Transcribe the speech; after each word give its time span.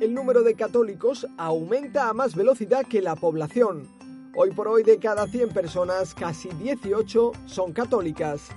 el 0.00 0.14
número 0.14 0.42
de 0.42 0.54
católicos 0.54 1.26
aumenta 1.36 2.08
a 2.08 2.12
más 2.12 2.36
velocidad 2.36 2.86
que 2.86 3.02
la 3.02 3.16
población. 3.16 3.88
Hoy 4.36 4.52
por 4.52 4.68
hoy 4.68 4.84
de 4.84 4.98
cada 4.98 5.26
100 5.26 5.48
personas, 5.48 6.14
casi 6.14 6.50
18 6.50 7.32
son 7.46 7.72
católicas. 7.72 8.50